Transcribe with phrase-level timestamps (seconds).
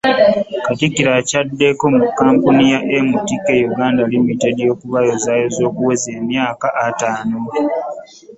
[0.65, 7.39] Katikkiro akyaddeko mu kkampuni ya MTK Uganda Limited okubayozaayoza okuweza emyaka ataano